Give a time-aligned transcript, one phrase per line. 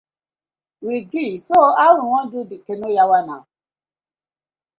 [0.81, 3.41] We gree, so how we wan do de canoe yawa naw?